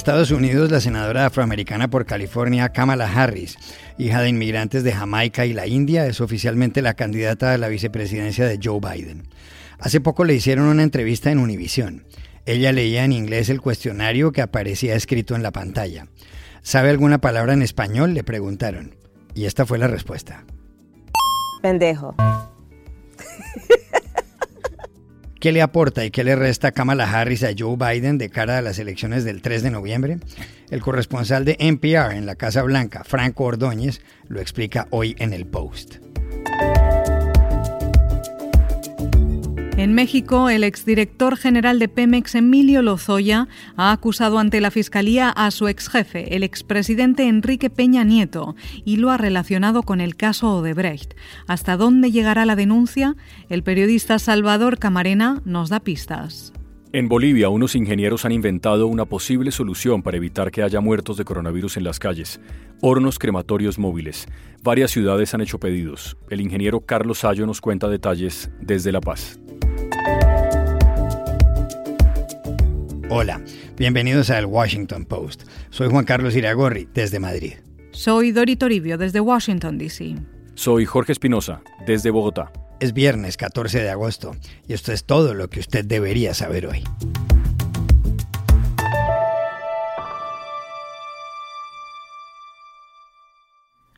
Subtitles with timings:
[0.00, 3.58] Estados Unidos, la senadora afroamericana por California, Kamala Harris,
[3.98, 8.46] hija de inmigrantes de Jamaica y la India, es oficialmente la candidata a la vicepresidencia
[8.46, 9.28] de Joe Biden.
[9.78, 12.06] Hace poco le hicieron una entrevista en Univision.
[12.46, 16.06] Ella leía en inglés el cuestionario que aparecía escrito en la pantalla.
[16.62, 18.14] ¿Sabe alguna palabra en español?
[18.14, 18.94] le preguntaron.
[19.34, 20.46] Y esta fue la respuesta.
[21.60, 22.14] Pendejo.
[25.40, 28.62] ¿Qué le aporta y qué le resta Kamala Harris a Joe Biden de cara a
[28.62, 30.18] las elecciones del 3 de noviembre?
[30.68, 35.46] El corresponsal de NPR en la Casa Blanca, Franco Ordóñez, lo explica hoy en el
[35.46, 35.96] Post.
[39.80, 43.48] En México, el exdirector general de Pemex, Emilio Lozoya,
[43.78, 49.10] ha acusado ante la Fiscalía a su exjefe, el expresidente Enrique Peña Nieto, y lo
[49.10, 51.14] ha relacionado con el caso Odebrecht.
[51.46, 53.16] ¿Hasta dónde llegará la denuncia?
[53.48, 56.52] El periodista Salvador Camarena nos da pistas.
[56.92, 61.24] En Bolivia, unos ingenieros han inventado una posible solución para evitar que haya muertos de
[61.24, 62.38] coronavirus en las calles.
[62.82, 64.28] Hornos crematorios móviles.
[64.62, 66.18] Varias ciudades han hecho pedidos.
[66.28, 69.40] El ingeniero Carlos Sayo nos cuenta detalles desde La Paz.
[73.12, 73.42] Hola,
[73.76, 75.42] bienvenidos a El Washington Post.
[75.70, 77.54] Soy Juan Carlos Iragorri, desde Madrid.
[77.90, 80.14] Soy Dori Toribio, desde Washington, D.C.
[80.54, 82.52] Soy Jorge Espinosa, desde Bogotá.
[82.78, 84.36] Es viernes 14 de agosto
[84.68, 86.84] y esto es todo lo que usted debería saber hoy.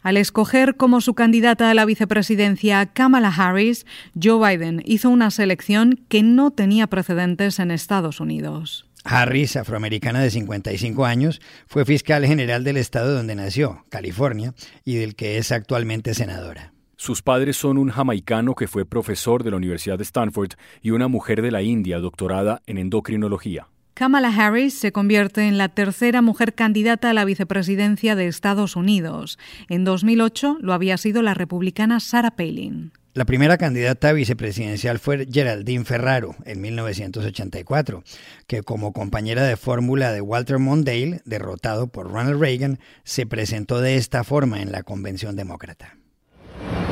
[0.03, 3.86] Al escoger como su candidata a la vicepresidencia a Kamala Harris,
[4.20, 8.89] Joe Biden hizo una selección que no tenía precedentes en Estados Unidos.
[9.05, 15.14] Harris, afroamericana de 55 años, fue fiscal general del estado donde nació, California, y del
[15.14, 16.73] que es actualmente senadora.
[16.97, 21.08] Sus padres son un jamaicano que fue profesor de la Universidad de Stanford y una
[21.08, 23.67] mujer de la India doctorada en endocrinología.
[24.03, 29.39] Kamala Harris se convierte en la tercera mujer candidata a la vicepresidencia de Estados Unidos.
[29.68, 32.90] En 2008 lo había sido la republicana Sarah Palin.
[33.14, 38.02] La primera candidata vicepresidencial fue Geraldine Ferraro en 1984,
[38.48, 43.98] que como compañera de fórmula de Walter Mondale, derrotado por Ronald Reagan, se presentó de
[43.98, 45.96] esta forma en la convención demócrata.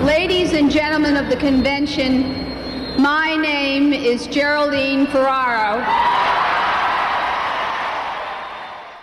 [0.07, 2.23] Ladies and gentlemen of the convention,
[2.99, 6.40] my name is Geraldine Ferraro.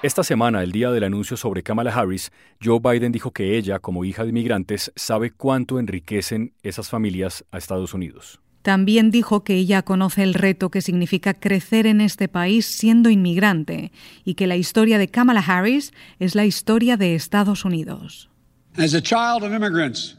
[0.03, 2.31] Esta semana, el día del anuncio sobre Kamala Harris,
[2.63, 7.57] Joe Biden dijo que ella, como hija de inmigrantes, sabe cuánto enriquecen esas familias a
[7.57, 8.39] Estados Unidos.
[8.61, 13.91] También dijo que ella conoce el reto que significa crecer en este país siendo inmigrante
[14.23, 18.29] y que la historia de Kamala Harris es la historia de Estados Unidos.
[18.77, 20.15] As a child of immigrants,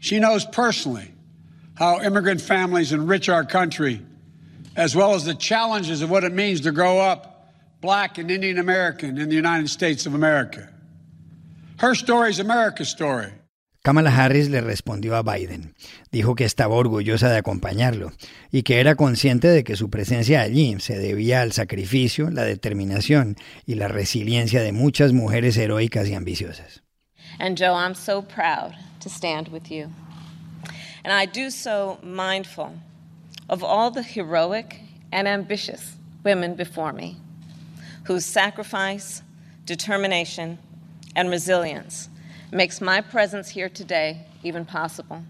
[0.00, 1.14] she knows personally
[1.80, 4.02] how immigrant families enrich our country,
[4.76, 7.37] as well as the challenges of what it means to grow up
[7.80, 10.68] black and Indian American in the United States of America.
[11.78, 13.32] Her story is America's story.
[13.84, 15.74] Kamala Harris le respondió a Biden.
[16.10, 18.12] Dijo que estaba orgullosa de acompañarlo
[18.50, 23.36] y que era consciente de que su presencia allí se debía al sacrificio, la determinación
[23.64, 26.82] y la resiliencia de muchas mujeres heroicas y ambiciosas.
[27.38, 29.88] And Joe, I'm so proud to stand with you.
[31.04, 32.72] And I do so mindful
[33.48, 34.80] of all the heroic
[35.12, 37.16] and ambitious women before me
[38.08, 39.22] whose sacrifice,
[39.66, 40.58] determination,
[41.14, 42.08] and resilience
[42.50, 45.22] makes my presence here today even possible.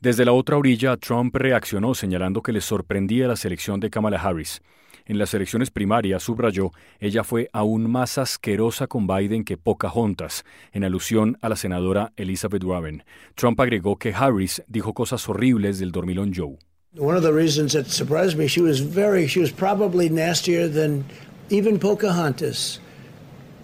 [0.00, 4.60] Desde la otra orilla, Trump reaccionó señalando que le sorprendía la selección de Kamala Harris.
[5.06, 6.70] En las elecciones primarias, subrayó,
[7.00, 12.62] ella fue aún más asquerosa con Biden que Pocahontas, en alusión a la senadora Elizabeth
[12.62, 13.04] Warren.
[13.34, 16.58] Trump agregó que Harris dijo cosas horribles del dormilón Joe.
[16.96, 21.04] One of the reasons that surprised me, she was very, she was probably nastier than
[21.50, 22.78] even Pocahontas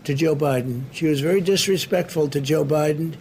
[0.04, 0.84] to Joe Biden.
[0.92, 3.14] She was very disrespectful to Joe Biden,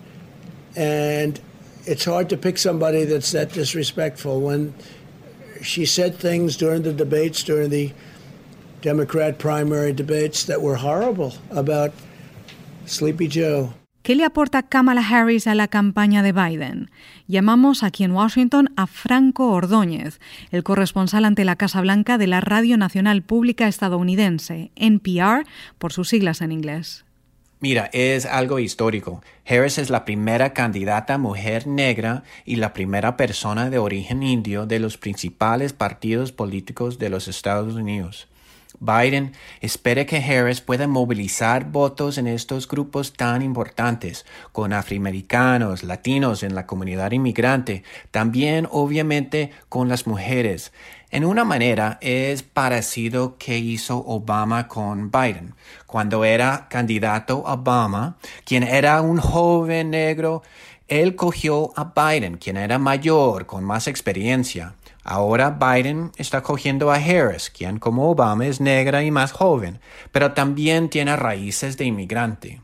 [0.75, 1.39] and
[1.85, 4.41] it's hard to pick somebody that's that disrespectful.
[4.41, 4.73] When
[5.61, 7.91] she said things during the debates, during the
[8.81, 11.93] Democrat primary debates, that were horrible about
[12.85, 13.73] Sleepy Joe.
[14.03, 16.91] ¿Qué le aporta Kamala Harris a la campaña de Biden?
[17.25, 20.19] Llamamos aquí en Washington a Franco Ordóñez,
[20.51, 25.45] el corresponsal ante la Casa Blanca de la Radio Nacional Pública Estadounidense, NPR,
[25.77, 27.05] por sus siglas en inglés.
[27.61, 29.23] Mira, es algo histórico.
[29.47, 34.79] Harris es la primera candidata mujer negra y la primera persona de origen indio de
[34.79, 38.27] los principales partidos políticos de los Estados Unidos.
[38.79, 46.43] Biden espera que Harris pueda movilizar votos en estos grupos tan importantes, con afroamericanos, latinos
[46.43, 50.71] en la comunidad inmigrante, también obviamente con las mujeres.
[51.11, 55.53] En una manera es parecido que hizo Obama con Biden.
[55.85, 60.41] Cuando era candidato Obama, quien era un joven negro,
[60.87, 64.75] él cogió a Biden, quien era mayor, con más experiencia.
[65.03, 69.79] Ahora Biden está cogiendo a Harris, quien como Obama es negra y más joven,
[70.11, 72.61] pero también tiene raíces de inmigrante.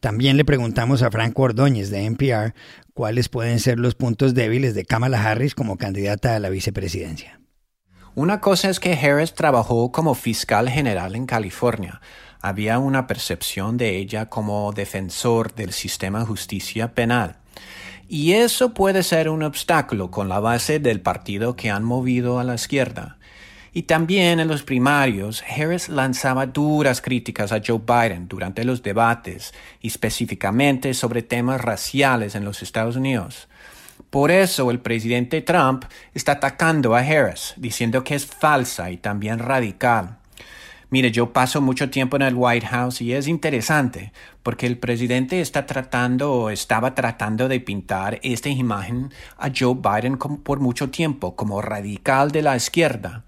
[0.00, 2.54] También le preguntamos a Franco Ordóñez de NPR
[2.92, 7.40] cuáles pueden ser los puntos débiles de Kamala Harris como candidata a la vicepresidencia.
[8.14, 12.02] Una cosa es que Harris trabajó como fiscal general en California.
[12.42, 17.41] Había una percepción de ella como defensor del sistema de justicia penal.
[18.14, 22.44] Y eso puede ser un obstáculo con la base del partido que han movido a
[22.44, 23.16] la izquierda.
[23.72, 29.54] Y también en los primarios, Harris lanzaba duras críticas a Joe Biden durante los debates,
[29.80, 33.48] específicamente sobre temas raciales en los Estados Unidos.
[34.10, 39.38] Por eso el presidente Trump está atacando a Harris, diciendo que es falsa y también
[39.38, 40.18] radical.
[40.92, 44.12] Mire, yo paso mucho tiempo en el White House y es interesante
[44.42, 50.18] porque el presidente está tratando o estaba tratando de pintar esta imagen a Joe Biden
[50.18, 53.24] por mucho tiempo como radical de la izquierda.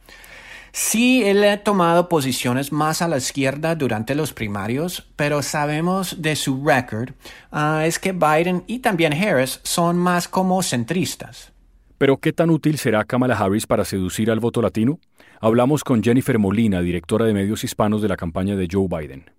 [0.73, 6.37] Sí, él ha tomado posiciones más a la izquierda durante los primarios, pero sabemos de
[6.37, 7.13] su record
[7.51, 11.51] ah, es que Biden y también Harris son más como centristas.
[11.97, 14.99] Pero ¿qué tan útil será Kamala Harris para seducir al voto latino?
[15.45, 19.31] Hablamos con Jennifer Molina, directora de medios hispanos de la campaña de Joe Biden.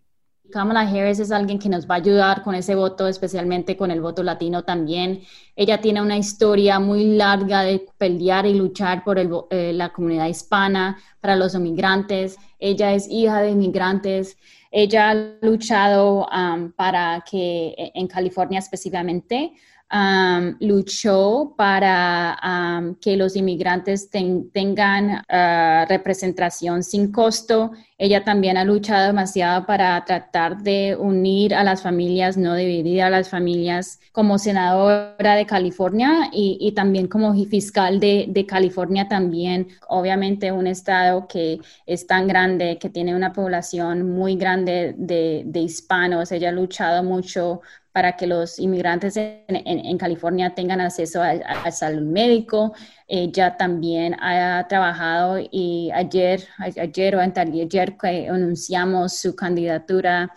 [0.52, 4.02] Kamala Harris es alguien que nos va a ayudar con ese voto, especialmente con el
[4.02, 5.22] voto latino también.
[5.56, 10.96] Ella tiene una historia muy larga de pelear y luchar por eh, la comunidad hispana,
[11.20, 12.38] para los inmigrantes.
[12.60, 14.38] Ella es hija de inmigrantes.
[14.70, 16.28] Ella ha luchado
[16.76, 19.54] para que en California específicamente
[20.60, 27.72] luchó para que los inmigrantes tengan ah, representación sin costo.
[27.98, 33.10] Ella también ha luchado demasiado para tratar de unir a las familias, no dividir a
[33.10, 39.68] las familias como senadora de California y, también como fiscal de, California también.
[39.88, 45.60] Obviamente un estado que es tan grande, que tiene una población muy grande de, de
[45.62, 46.32] hispanos.
[46.32, 47.62] Ella ha luchado mucho
[47.96, 52.74] para que los inmigrantes en, California tengan acceso a, salud médico.
[53.08, 60.30] Ella también ha trabajado y ayer, ayer o ayer que anunciamos su candidatura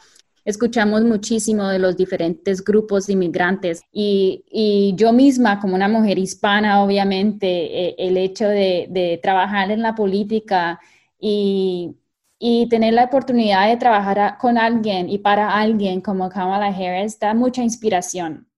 [0.45, 6.85] escuchamos muchísimo de los diferentes grupos de inmigrantes y, yo misma como una mujer hispana,
[6.85, 7.49] obviamente,
[7.89, 10.79] eh, el hecho de, de, trabajar en la política
[11.21, 11.97] y
[12.39, 17.35] y tener la oportunidad de trabajar con alguien y para alguien como Kamala Harris da
[17.35, 18.49] mucha inspiración.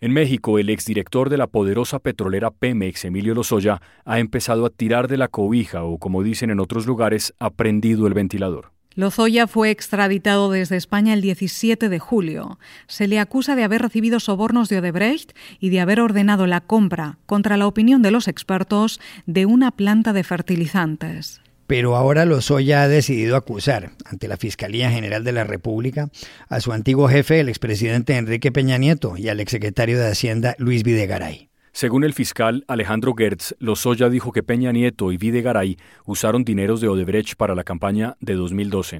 [0.00, 5.08] En México, el exdirector de la poderosa petrolera Pemex, Emilio Lozoya, ha empezado a tirar
[5.08, 8.77] de la cobija o, como dicen en otros lugares, ha prendido el ventilador.
[8.98, 12.58] Lozoya fue extraditado desde España el 17 de julio.
[12.88, 17.18] Se le acusa de haber recibido sobornos de Odebrecht y de haber ordenado la compra,
[17.24, 21.40] contra la opinión de los expertos, de una planta de fertilizantes.
[21.68, 26.10] Pero ahora Lozoya ha decidido acusar ante la Fiscalía General de la República
[26.48, 30.82] a su antiguo jefe, el expresidente Enrique Peña Nieto, y al exsecretario de Hacienda, Luis
[30.82, 31.47] Videgaray.
[31.78, 36.88] Según el fiscal Alejandro Gertz, Lozoya dijo que Peña Nieto y Videgaray usaron dineros de
[36.88, 38.98] Odebrecht para la campaña de 2012.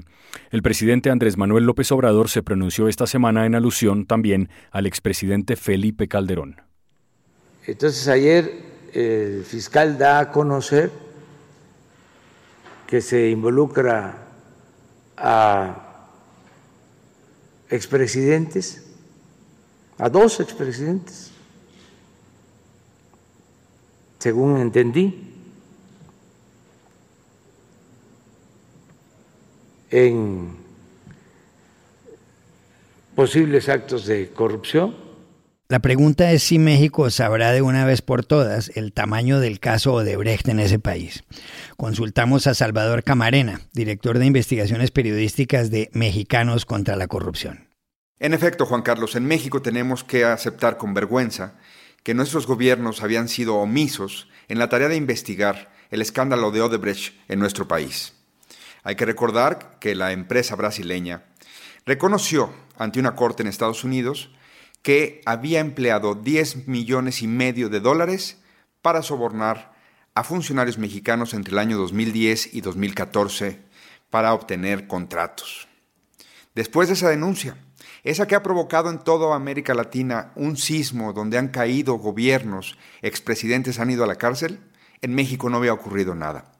[0.49, 5.57] El presidente Andrés Manuel López Obrador se pronunció esta semana en alusión también al expresidente
[5.57, 6.61] Felipe Calderón.
[7.67, 8.49] Entonces ayer
[8.93, 10.89] el fiscal da a conocer
[12.87, 14.25] que se involucra
[15.17, 16.07] a
[17.69, 18.85] expresidentes,
[19.97, 21.28] a dos expresidentes
[24.19, 25.29] según entendí,
[29.89, 30.57] en
[33.15, 34.95] posibles actos de corrupción.
[35.67, 39.93] La pregunta es si México sabrá de una vez por todas el tamaño del caso
[39.93, 41.23] Odebrecht en ese país.
[41.77, 47.67] Consultamos a Salvador Camarena, director de investigaciones periodísticas de Mexicanos contra la Corrupción.
[48.19, 51.55] En efecto, Juan Carlos, en México tenemos que aceptar con vergüenza
[52.03, 57.15] que nuestros gobiernos habían sido omisos en la tarea de investigar el escándalo de Odebrecht
[57.27, 58.13] en nuestro país.
[58.83, 61.25] Hay que recordar que la empresa brasileña
[61.85, 64.31] reconoció ante una corte en Estados Unidos
[64.81, 68.37] que había empleado 10 millones y medio de dólares
[68.81, 69.73] para sobornar
[70.15, 73.59] a funcionarios mexicanos entre el año 2010 y 2014
[74.09, 75.67] para obtener contratos.
[76.55, 77.57] Después de esa denuncia,
[78.03, 83.79] esa que ha provocado en toda América Latina un sismo donde han caído gobiernos, expresidentes
[83.79, 84.59] han ido a la cárcel,
[85.01, 86.51] en México no había ocurrido nada.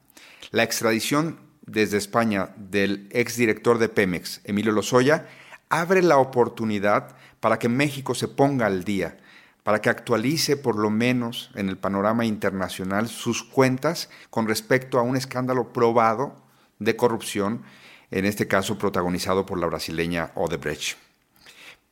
[0.50, 5.26] La extradición desde España del exdirector de Pemex, Emilio Lozoya,
[5.68, 9.18] abre la oportunidad para que México se ponga al día,
[9.62, 15.02] para que actualice por lo menos en el panorama internacional sus cuentas con respecto a
[15.02, 16.34] un escándalo probado
[16.78, 17.62] de corrupción,
[18.10, 21.09] en este caso protagonizado por la brasileña Odebrecht.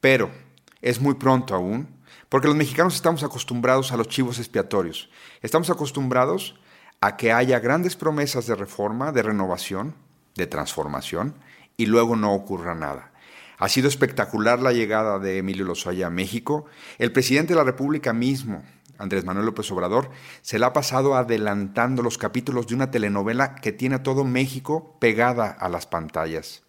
[0.00, 0.31] Pero
[0.81, 1.88] es muy pronto aún,
[2.28, 5.11] porque los mexicanos estamos acostumbrados a los chivos expiatorios.
[5.43, 6.61] Estamos acostumbrados
[7.00, 9.95] a que haya grandes promesas de reforma, de renovación,
[10.35, 11.35] de transformación,
[11.76, 13.12] y luego no ocurra nada.
[13.59, 16.67] Ha sido espectacular la llegada de Emilio Lozoya a México.
[16.99, 18.62] El presidente de la República mismo,
[18.99, 20.11] Andrés Manuel López Obrador,
[20.43, 24.97] se le ha pasado adelantando los capítulos de una telenovela que tiene a todo México
[25.00, 26.62] pegada a las pantallas.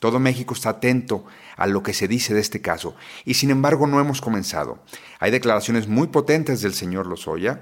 [0.00, 1.26] Todo México está atento
[1.56, 4.82] a lo que se dice de este caso y sin embargo no hemos comenzado.
[5.18, 7.60] Hay declaraciones muy potentes del señor Lozoya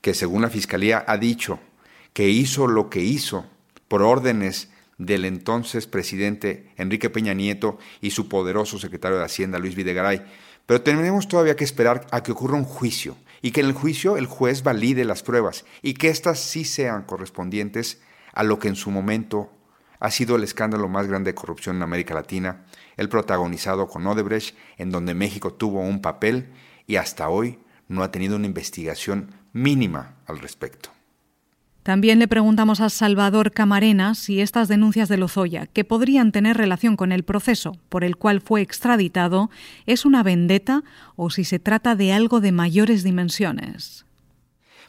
[0.00, 1.60] que según la Fiscalía ha dicho
[2.12, 3.46] que hizo lo que hizo
[3.86, 9.76] por órdenes del entonces presidente Enrique Peña Nieto y su poderoso secretario de Hacienda Luis
[9.76, 10.24] Videgaray.
[10.66, 14.16] Pero tenemos todavía que esperar a que ocurra un juicio y que en el juicio
[14.16, 18.00] el juez valide las pruebas y que éstas sí sean correspondientes
[18.32, 19.52] a lo que en su momento
[20.00, 22.64] ha sido el escándalo más grande de corrupción en América Latina,
[22.96, 26.48] el protagonizado con Odebrecht, en donde México tuvo un papel
[26.86, 30.90] y hasta hoy no ha tenido una investigación mínima al respecto.
[31.86, 36.96] También le preguntamos a Salvador Camarena si estas denuncias de Lozoya, que podrían tener relación
[36.96, 39.50] con el proceso por el cual fue extraditado,
[39.86, 40.82] es una vendetta
[41.14, 44.04] o si se trata de algo de mayores dimensiones.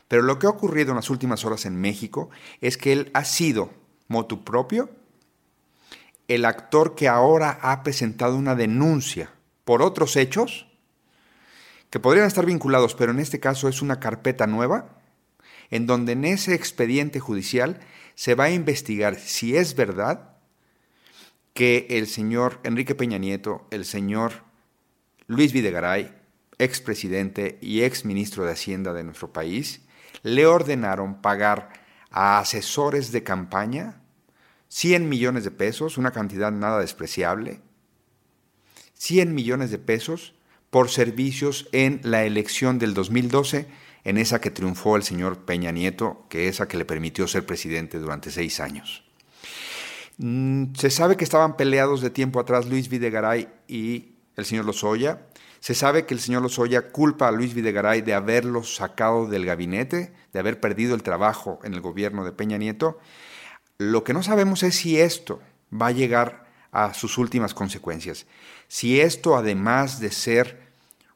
[0.08, 3.26] Pero lo que ha ocurrido en las últimas horas en México es que él ha
[3.26, 3.70] sido
[4.08, 4.90] motu propio,
[6.28, 9.32] el actor que ahora ha presentado una denuncia
[9.64, 10.68] por otros hechos
[11.90, 14.90] que podrían estar vinculados, pero en este caso es una carpeta nueva,
[15.70, 17.80] en donde en ese expediente judicial
[18.16, 20.38] se va a investigar si es verdad
[21.54, 24.44] que el señor Enrique Peña Nieto, el señor
[25.28, 26.14] Luis Videgaray,
[26.60, 29.82] expresidente y exministro de Hacienda de nuestro país,
[30.24, 31.74] le ordenaron pagar
[32.12, 34.02] a asesores de campaña
[34.70, 37.62] 100 millones de pesos, una cantidad nada despreciable,
[38.96, 40.34] 100 millones de pesos
[40.70, 43.68] por servicios en la elección del 2012,
[44.04, 48.00] en esa que triunfó el señor Peña Nieto, que esa que le permitió ser presidente
[48.00, 49.04] durante seis años.
[50.18, 55.28] Mm, se sabe que estaban peleados de tiempo atrás Luis Videgaray y el señor Lozoya.
[55.60, 60.14] Se sabe que el señor Lozoya culpa a Luis Videgaray de haberlo sacado del gabinete,
[60.34, 63.00] de haber perdido el trabajo en el gobierno de Peña Nieto.
[63.78, 65.42] Lo que no sabemos es si esto
[65.74, 68.28] va a llegar a sus últimas consecuencias.
[68.68, 70.68] Si esto, además de ser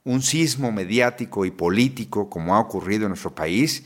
[0.04, 3.84] un sismo mediático y político, como ha ocurrido en nuestro país,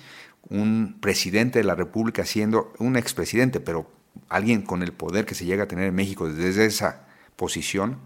[0.47, 3.89] un presidente de la República siendo un expresidente, pero
[4.29, 7.97] alguien con el poder que se llega a tener en México desde esa posición,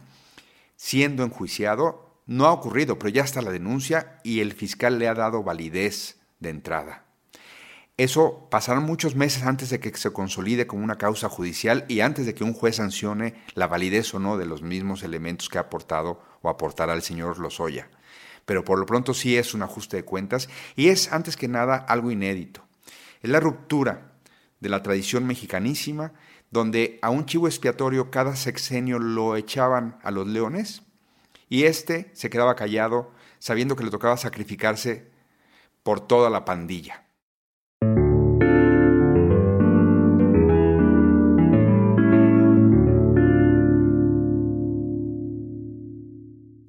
[0.75, 5.15] siendo enjuiciado, no ha ocurrido, pero ya está la denuncia y el fiscal le ha
[5.15, 7.05] dado validez de entrada.
[7.97, 12.27] Eso pasará muchos meses antes de que se consolide como una causa judicial y antes
[12.27, 15.61] de que un juez sancione la validez o no de los mismos elementos que ha
[15.61, 17.89] aportado o aportará el señor Lozoya.
[18.45, 21.77] Pero por lo pronto sí es un ajuste de cuentas y es antes que nada
[21.77, 22.63] algo inédito.
[23.23, 24.11] Es la ruptura
[24.59, 26.13] de la tradición mexicanísima
[26.51, 30.83] donde a un chivo expiatorio cada sexenio lo echaban a los leones
[31.49, 35.09] y este se quedaba callado sabiendo que le tocaba sacrificarse
[35.83, 37.05] por toda la pandilla.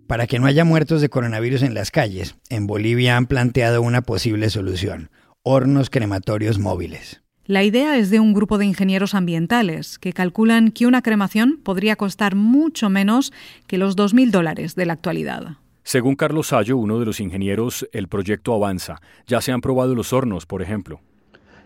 [0.07, 4.03] Para que no haya muertos de coronavirus en las calles, en Bolivia han planteado una
[4.03, 5.11] posible solución,
[5.45, 7.23] hornos crematorios móviles.
[7.51, 11.97] La idea es de un grupo de ingenieros ambientales que calculan que una cremación podría
[11.97, 13.33] costar mucho menos
[13.67, 15.57] que los 2.000 dólares de la actualidad.
[15.83, 19.01] Según Carlos Sayo, uno de los ingenieros, el proyecto avanza.
[19.27, 21.01] Ya se han probado los hornos, por ejemplo.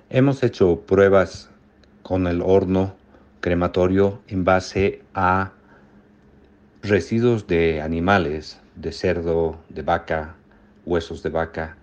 [0.09, 1.51] Hemos hecho pruebas
[2.03, 2.95] con el horno
[3.43, 5.53] crematorio en base a
[6.83, 10.35] residuos de animales, de cerdo, de vaca,
[10.87, 11.77] huesos de vaca,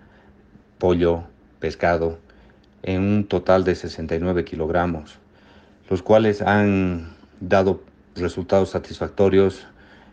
[0.80, 1.26] pollo,
[1.60, 2.18] pescado,
[2.84, 5.20] en un total de 69 kilogramos,
[5.90, 7.84] los cuales han dado
[8.16, 9.68] resultados satisfactorios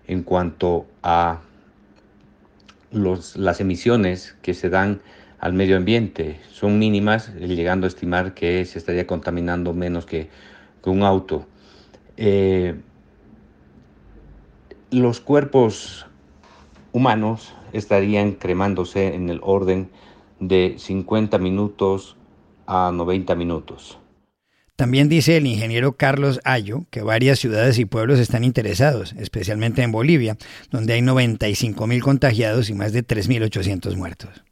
[0.07, 1.41] en cuanto a
[2.91, 5.01] los, las emisiones que se dan
[5.39, 6.41] al medio ambiente.
[6.51, 10.29] Son mínimas, llegando a estimar que se estaría contaminando menos que,
[10.85, 11.47] un auto.
[12.17, 12.75] Eh,
[14.91, 16.07] los cuerpos
[16.93, 19.91] humanos estarían cremándose en el orden
[20.41, 22.17] de 50 minutos
[22.69, 23.99] a 90 minutos.
[24.77, 29.91] También dice el ingeniero Carlos Ayo que varias ciudades y pueblos están interesados, especialmente en
[29.91, 30.37] Bolivia,
[30.71, 34.45] donde hay 95 mil contagiados y más de 3.800 muertos.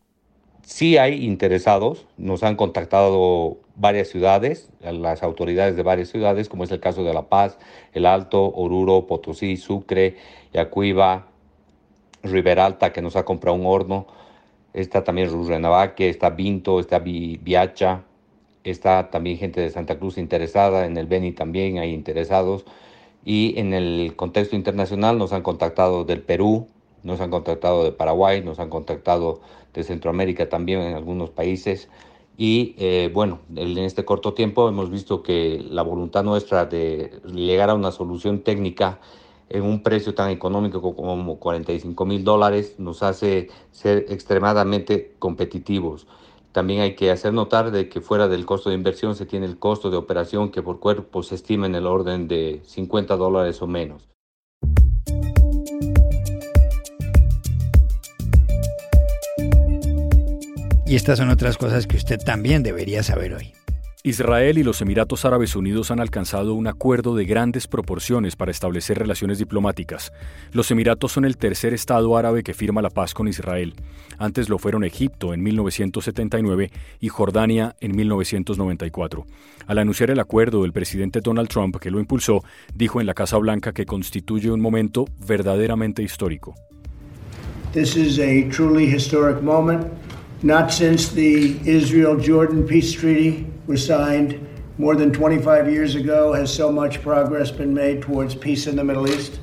[0.64, 6.72] Sí hay interesados, nos han contactado varias ciudades, las autoridades de varias ciudades, como es
[6.72, 7.56] el caso de La Paz,
[7.92, 10.16] El Alto, Oruro, Potosí, Sucre,
[10.52, 11.28] Yacuiba,
[12.24, 14.08] Riberalta, que nos ha comprado un horno,
[14.72, 18.02] está también Rurrenabaque, está Vinto, está Viacha,
[18.70, 22.64] está también gente de Santa Cruz interesada, en el Beni también hay interesados.
[23.24, 26.68] Y en el contexto internacional nos han contactado del Perú,
[27.02, 29.40] nos han contactado de Paraguay, nos han contactado
[29.74, 31.88] de Centroamérica también en algunos países.
[32.38, 37.70] Y eh, bueno, en este corto tiempo hemos visto que la voluntad nuestra de llegar
[37.70, 39.00] a una solución técnica
[39.48, 46.06] en un precio tan económico como 45 mil dólares nos hace ser extremadamente competitivos.
[46.56, 49.58] También hay que hacer notar de que fuera del costo de inversión se tiene el
[49.58, 53.66] costo de operación que por cuerpo se estima en el orden de 50 dólares o
[53.66, 54.08] menos.
[60.86, 63.55] Y estas son otras cosas que usted también debería saber hoy.
[64.06, 69.00] Israel y los Emiratos Árabes Unidos han alcanzado un acuerdo de grandes proporciones para establecer
[69.00, 70.12] relaciones diplomáticas.
[70.52, 73.74] Los Emiratos son el tercer Estado árabe que firma la paz con Israel.
[74.16, 76.70] Antes lo fueron Egipto en 1979
[77.00, 79.26] y Jordania en 1994.
[79.66, 83.38] Al anunciar el acuerdo, el presidente Donald Trump, que lo impulsó, dijo en la Casa
[83.38, 86.54] Blanca que constituye un momento verdaderamente histórico.
[87.72, 89.84] This is a truly historic moment.
[90.42, 94.38] Not since the Israel-Jordan peace treaty was signed
[94.78, 98.84] more than 25 years ago has so much progress been made towards peace in the
[98.84, 99.40] Middle East.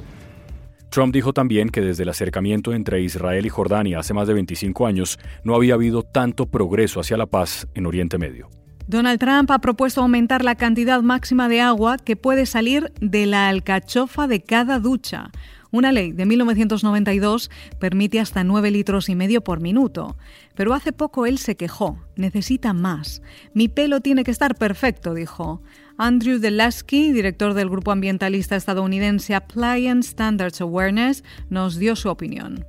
[0.90, 4.86] Trump dijo también que desde el acercamiento entre Israel y Jordania hace más de 25
[4.86, 8.50] años no había habido tanto progreso hacia la paz en Oriente Medio.
[8.86, 13.48] Donald Trump ha propuesto aumentar la cantidad máxima de agua que puede salir de la
[13.48, 15.32] alcachofa de cada ducha.
[15.74, 20.16] Una ley de 1992 permite hasta 9 litros y medio por minuto.
[20.54, 21.98] Pero hace poco él se quejó.
[22.16, 23.24] Necesita más.
[23.56, 25.64] Mi pelo tiene que estar perfecto, dijo.
[25.98, 32.64] Andrew Delasky, director del grupo ambientalista estadounidense Appliance Standards Awareness, nos dio su opinión.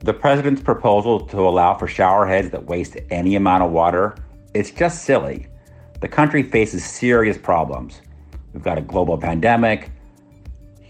[0.00, 4.16] The president's proposal to allow for shower heads that waste any amount of water,
[4.54, 5.46] it's just silly.
[6.00, 8.02] The country faces serious problems.
[8.52, 9.92] We've got a global pandemic,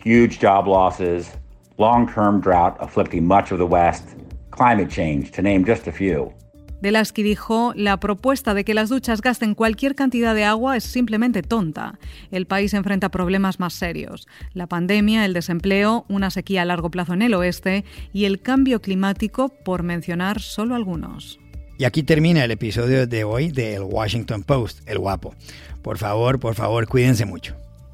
[0.02, 1.36] huge job losses,
[1.78, 4.04] long-term drought afflicting much of the West,
[4.50, 6.32] climate change, to name just a few.
[6.80, 11.42] Delasky dijo, la propuesta de que las duchas gasten cualquier cantidad de agua es simplemente
[11.42, 11.98] tonta.
[12.30, 14.28] El país enfrenta problemas más serios.
[14.54, 18.80] La pandemia, el desempleo, una sequía a largo plazo en el oeste y el cambio
[18.80, 21.40] climático, por mencionar solo algunos.
[21.78, 25.34] Y aquí termina el episodio de hoy de El Washington Post, El Guapo.
[25.82, 27.56] Por favor, por favor, cuídense mucho